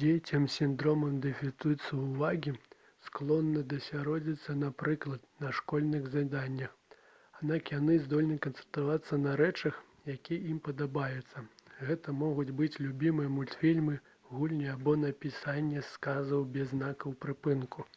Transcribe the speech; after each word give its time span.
дзецям 0.00 0.44
з 0.48 0.50
сіндромам 0.56 1.14
дэфіцыту 1.24 1.96
ўвагі 2.02 2.52
складана 3.06 3.62
засяродзіцца 3.72 4.56
напрыклад 4.60 5.24
на 5.46 5.50
школьных 5.60 6.06
заданнях 6.12 6.76
аднак 7.40 7.72
яны 7.78 7.96
здольны 8.04 8.36
канцэнтравацца 8.48 9.20
на 9.24 9.34
рэчах 9.42 9.82
якія 10.16 10.46
ім 10.54 10.62
падабаюцца 10.70 11.44
гэта 11.90 12.16
могуць 12.22 12.54
быць 12.64 12.72
любімыя 12.86 13.34
мультфільмы 13.40 13.98
гульні 14.36 14.72
або 14.76 14.98
напісанне 15.08 15.86
сказаў 15.92 16.48
без 16.56 16.74
знакаў 16.78 17.20
прыпынку 17.28 17.92